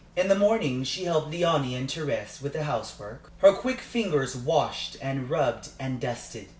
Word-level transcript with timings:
In 0.15 0.29
the 0.29 0.35
morning 0.35 0.83
she 0.83 1.03
helped 1.03 1.29
Léonie 1.29 1.77
and 1.77 1.87
Thérèse 1.87 2.41
with 2.41 2.53
the 2.53 2.63
housework. 2.63 3.31
Her 3.37 3.53
quick 3.53 3.79
fingers 3.81 4.35
washed 4.35 4.97
and 4.99 5.29
rubbed 5.29 5.69
and 5.79 5.99
dusted. 6.01 6.47